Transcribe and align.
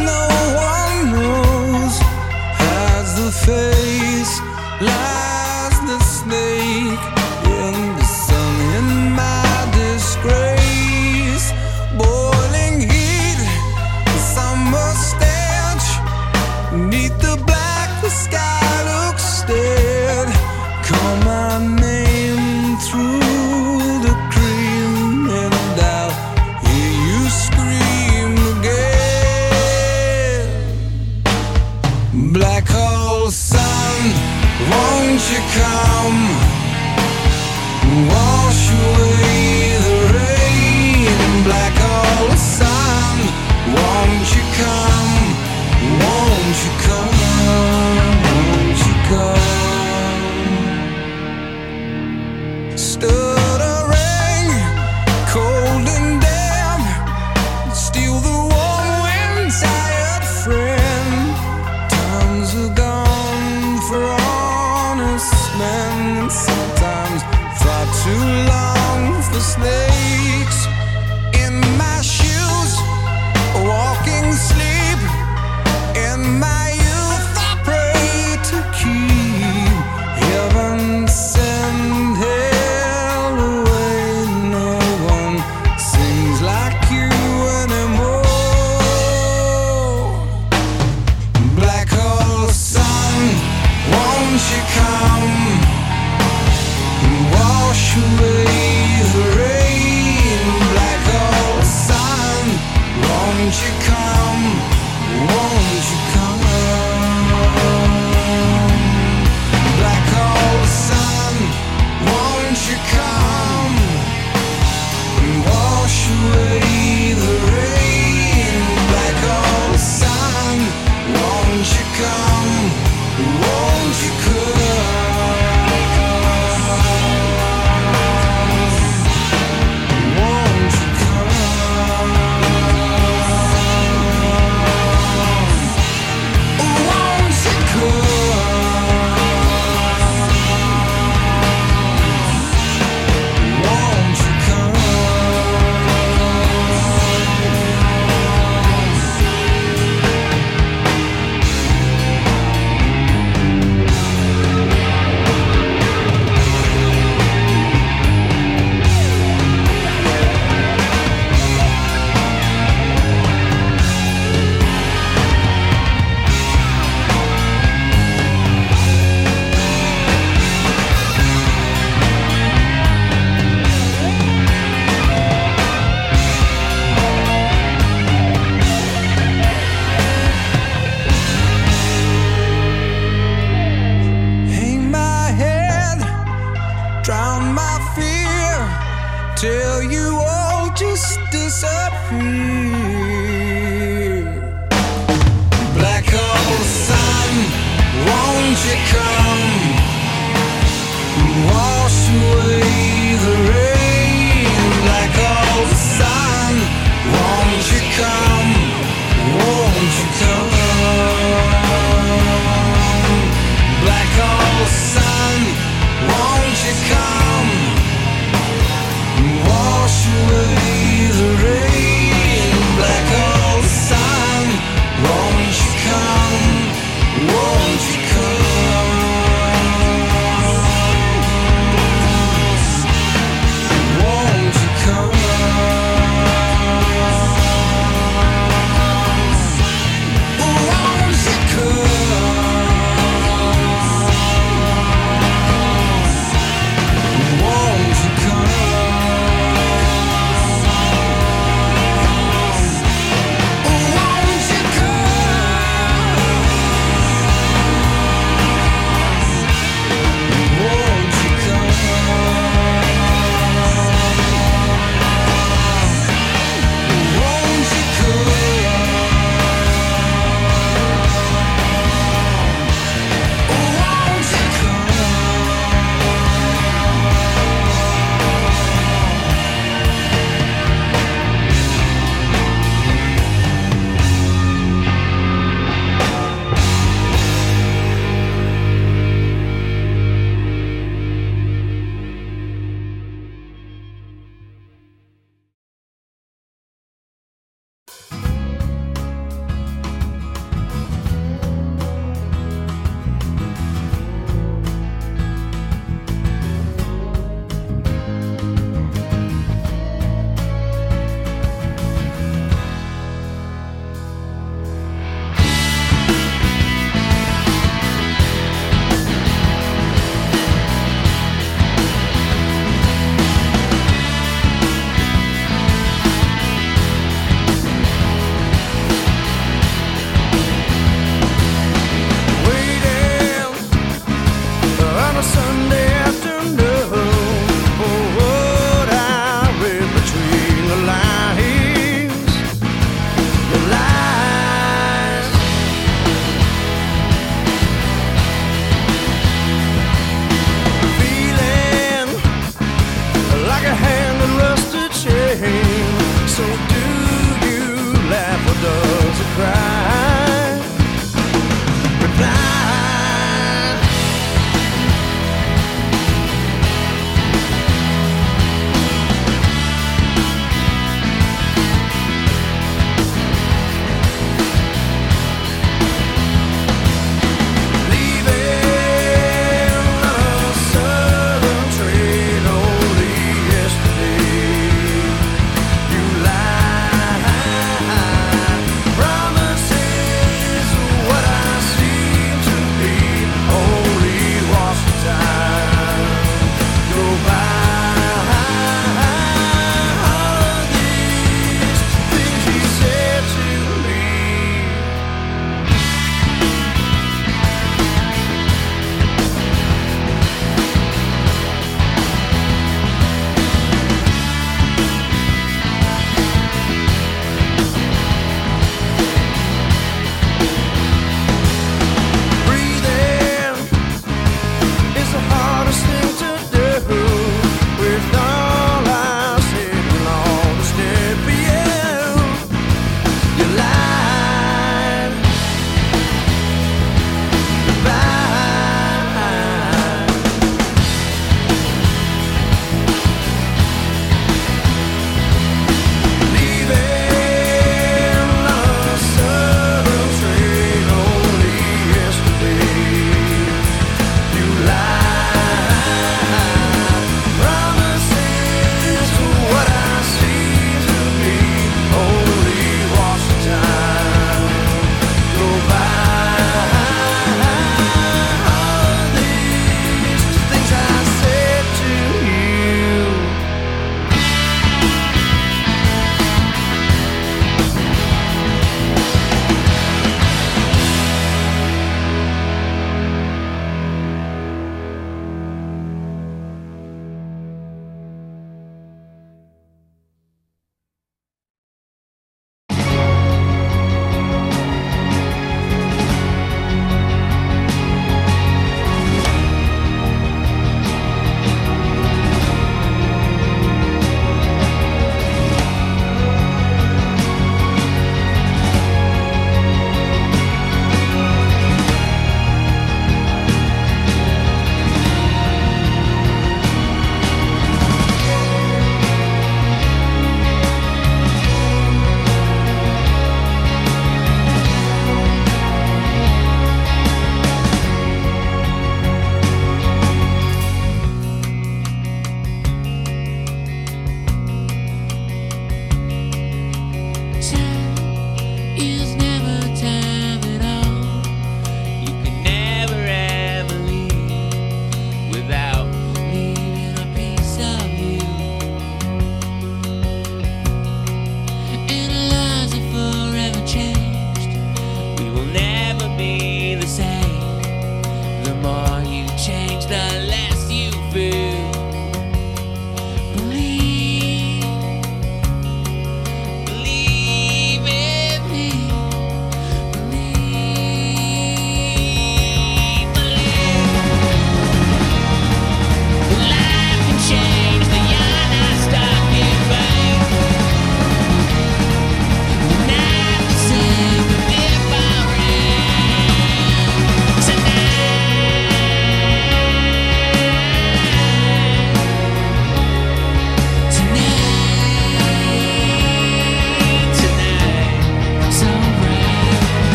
no 0.00 0.29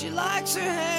She 0.00 0.08
likes 0.08 0.54
her 0.56 0.62
hair 0.62 0.89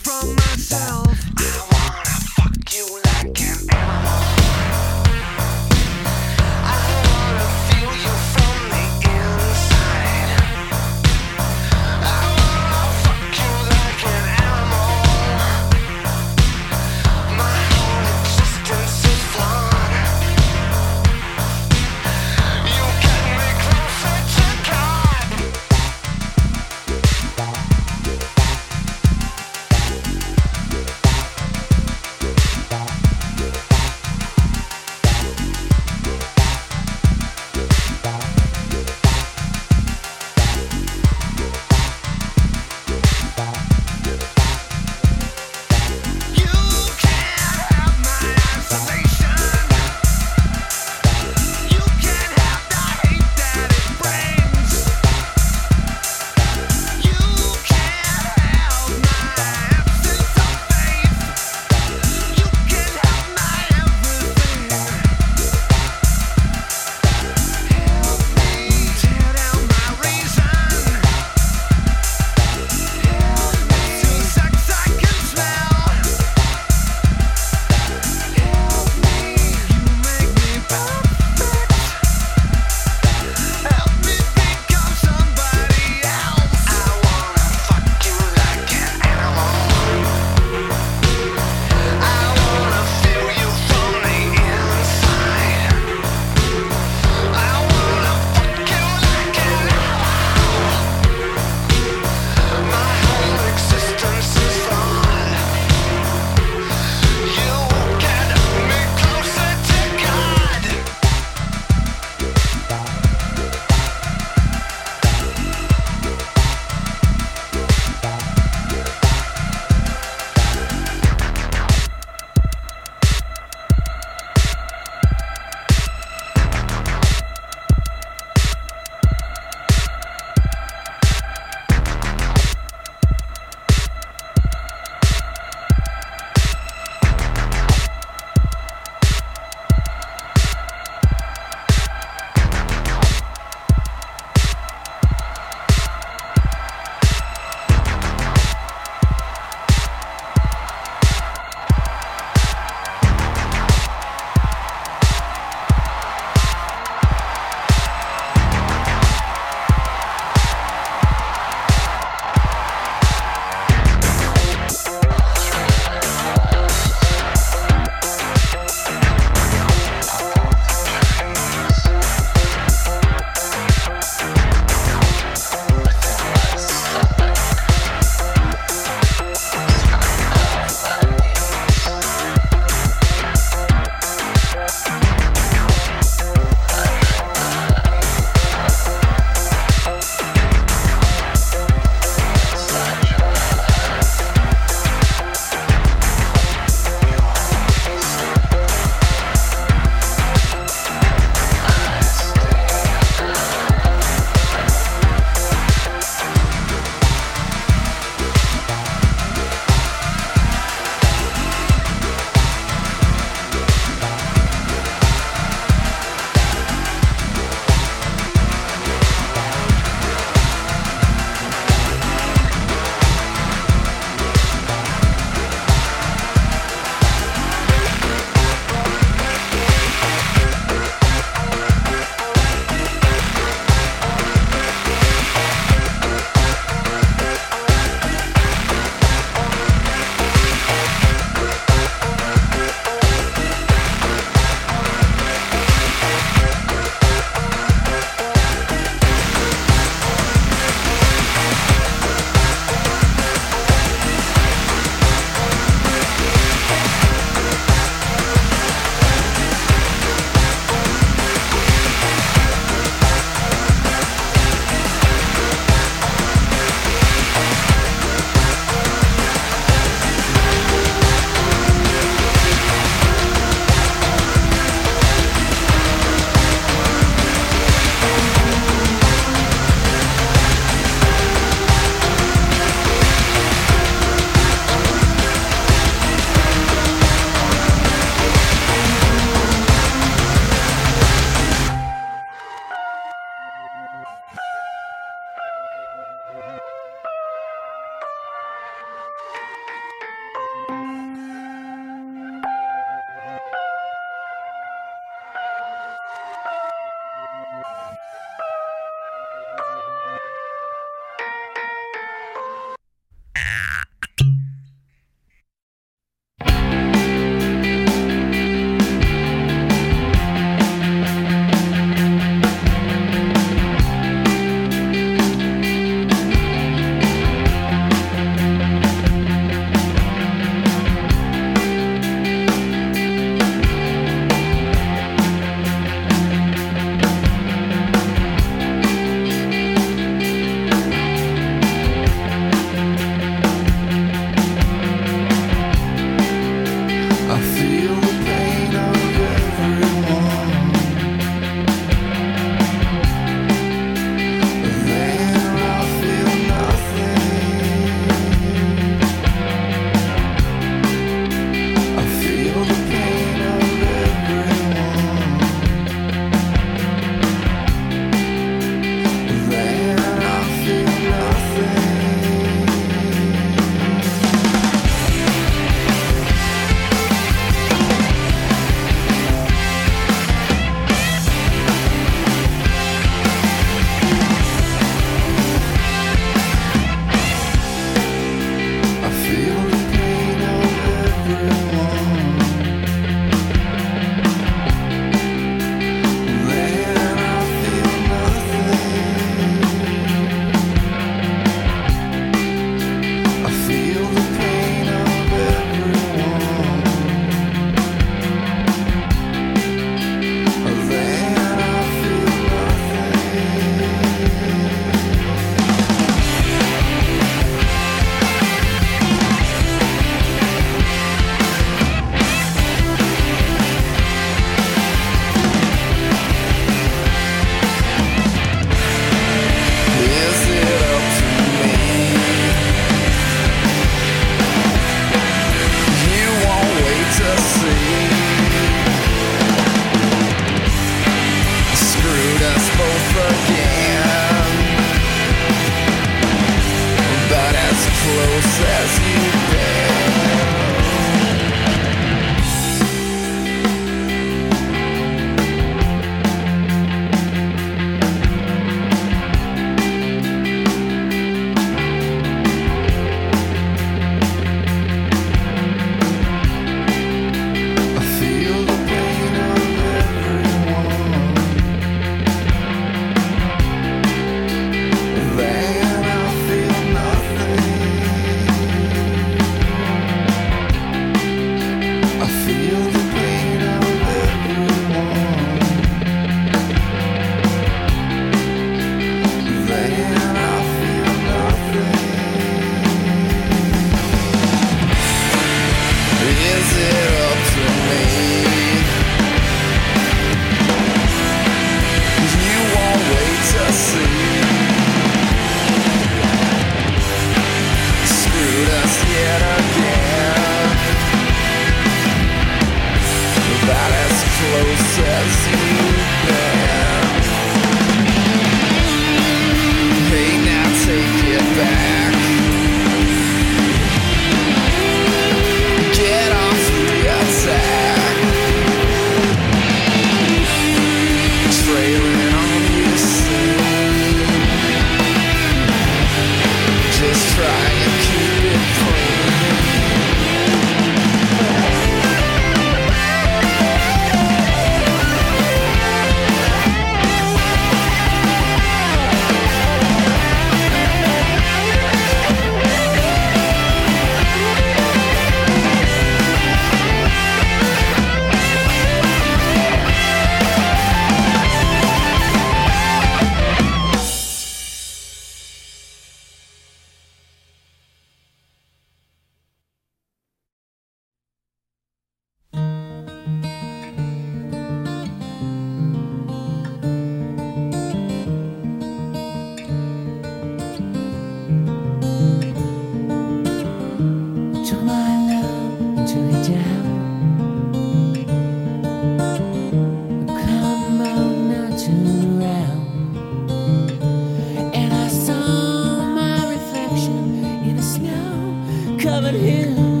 but 599.31 599.39
here 599.39 600.00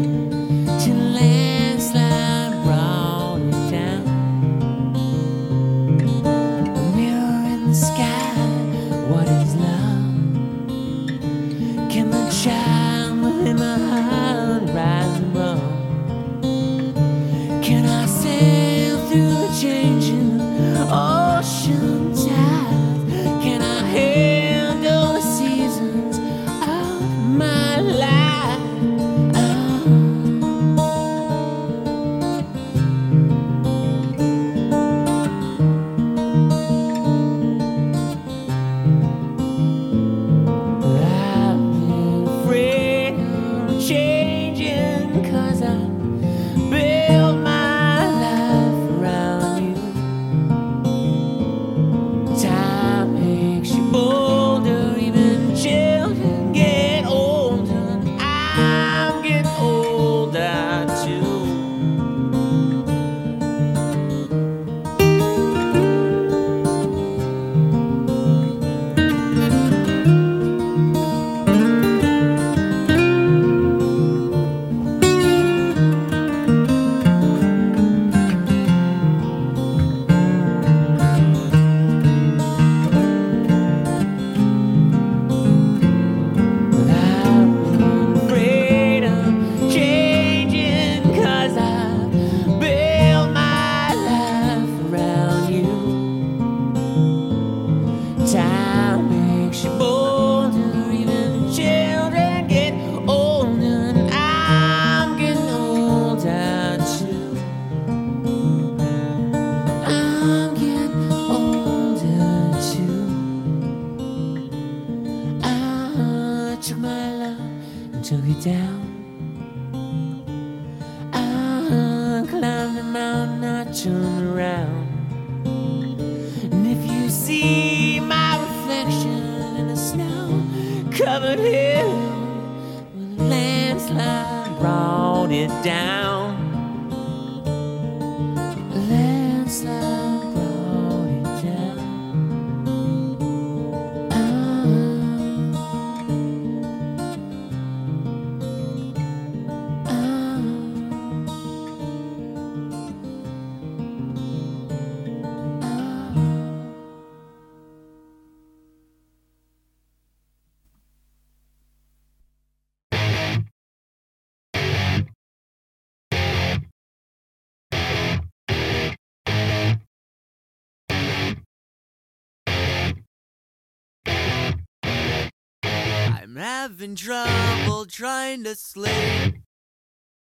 I'm 176.33 176.37
having 176.37 176.95
trouble 176.95 177.85
trying 177.87 178.45
to 178.45 178.55
sleep. 178.55 179.35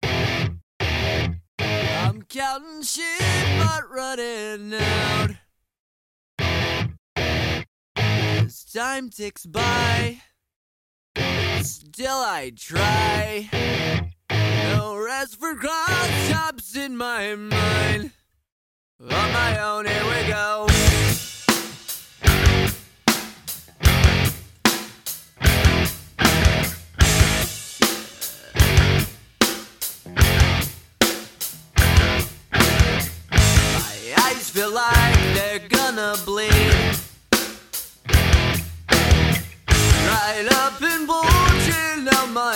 I'm 0.01 0.63
counting 2.27 2.81
sheep 2.81 3.21
but 3.59 3.91
running 3.91 4.73
out. 4.73 5.29
As 7.95 8.65
time 8.73 9.11
ticks 9.11 9.45
by, 9.45 10.17
still 11.61 12.09
I 12.09 12.53
try. 12.57 13.51
No 14.31 14.95
rest 14.95 15.39
for 15.39 15.53
cross 15.53 16.31
tops 16.31 16.75
in 16.75 16.97
my 16.97 17.35
mind. 17.35 18.09
On 18.99 19.09
my 19.09 19.59
own, 19.59 19.85
here 19.85 20.05
we 20.05 20.27
go. 20.27 20.72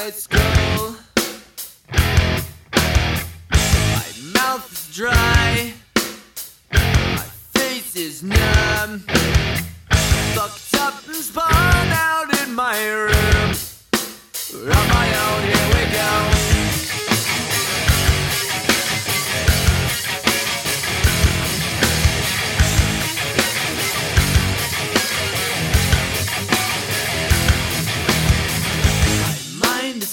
lights 0.07 0.27
go. 0.27 0.95
My 3.91 4.05
mouth 4.33 4.71
is 4.71 4.95
dry. 4.95 5.73
My 6.71 7.27
face 7.53 7.95
is 7.97 8.23
numb. 8.23 8.99
Fucked 10.33 10.75
up 10.75 11.05
and 11.07 11.15
spun 11.15 11.87
out 11.91 12.41
in 12.41 12.55
my 12.55 12.77
room. 12.87 13.55
On 14.53 14.87
my 14.87 15.07
own, 15.25 15.41
here 15.43 15.67
we 15.75 15.83
go. 15.93 16.36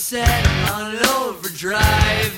set 0.05 0.47
on 0.71 0.95
an 0.95 1.07
overdrive. 1.17 2.35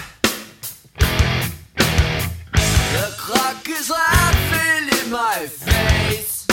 The 2.95 3.15
clock 3.19 3.69
is 3.69 3.91
laughing 3.91 4.87
in 5.01 5.11
my 5.11 5.49
face. 5.49 6.47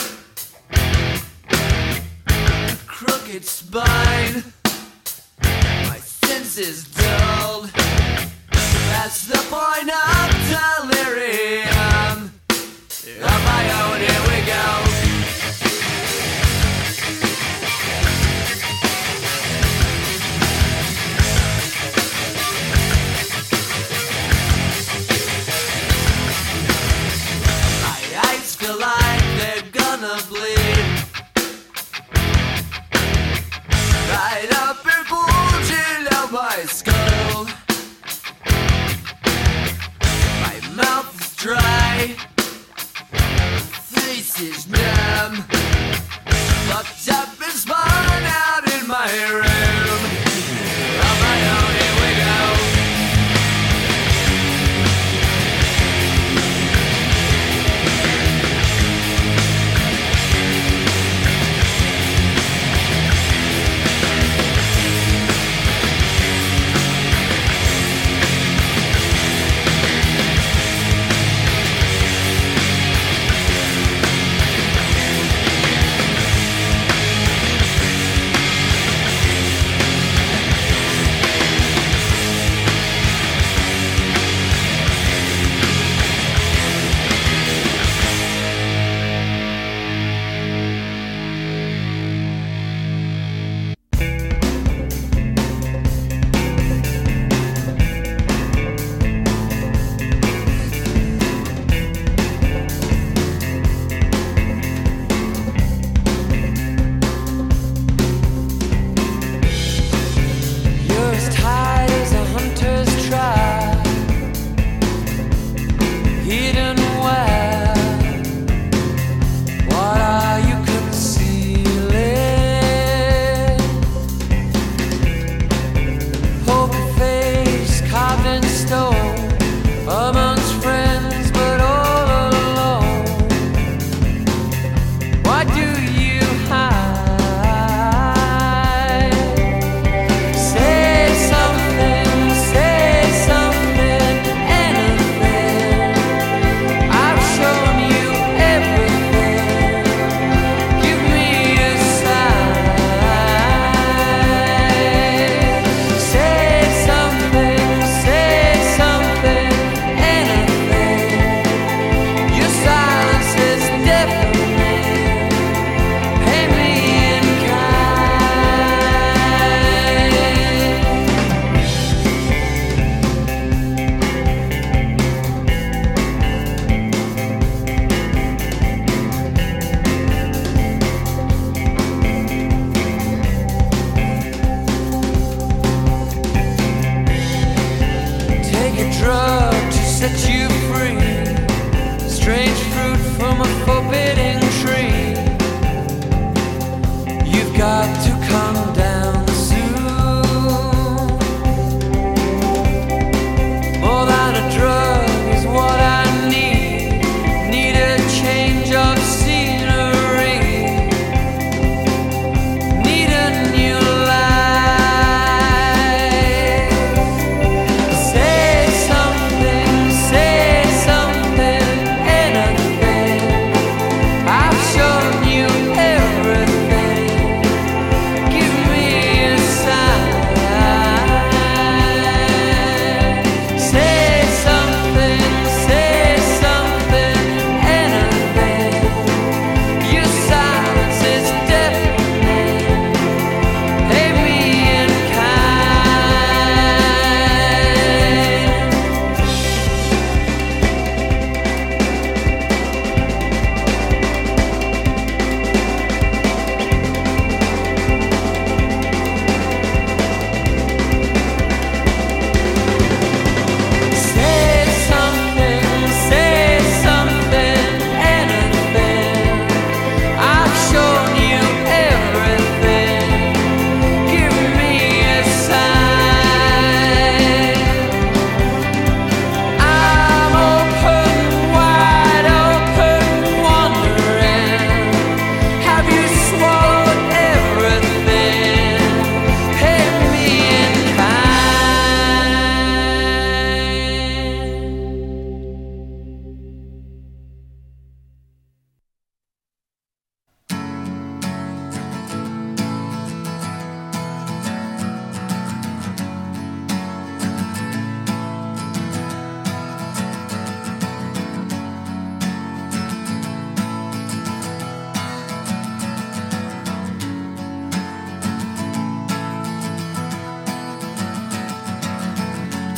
Crooked 2.88 3.46
spine. 3.46 4.44
My 5.88 6.00
senses 6.00 6.86
dulled. 6.86 7.70
That's 8.90 9.28
the 9.28 9.38
point 9.54 9.92
of 9.94 10.32
delirium. 10.50 12.32
On 13.22 13.44
my 13.54 13.64
own, 13.84 14.00
here 14.00 14.24
we 14.32 14.38
go. 14.48 14.93
of 30.04 30.30
blame. 30.30 30.53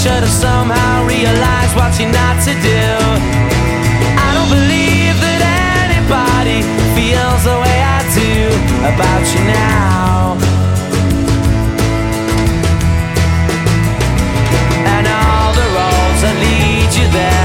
should 0.00 0.12
have 0.12 0.28
somehow 0.30 1.06
realized 1.06 1.76
what 1.76 1.92
you 2.00 2.06
not 2.06 2.42
to 2.42 2.54
do. 2.64 2.84
I 4.16 4.28
don't 4.32 4.48
believe 4.48 5.16
that 5.20 5.92
anybody 5.92 6.64
feels 6.96 7.44
the 7.44 7.56
way 7.60 7.78
I 7.84 8.00
do 8.16 8.48
about 8.88 9.24
you 9.34 9.42
now. 9.44 10.40
And 14.88 15.04
all 15.04 15.52
the 15.52 15.68
roads 15.76 16.20
that 16.24 16.36
lead 16.40 16.90
you 16.96 17.06
there. 17.12 17.39